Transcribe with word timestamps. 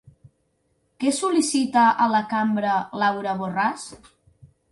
Què 1.03 1.11
sol·licita 1.17 1.83
a 2.05 2.09
la 2.15 2.23
cambra 2.33 2.73
Laura 3.05 3.37
Borràs? 3.43 3.87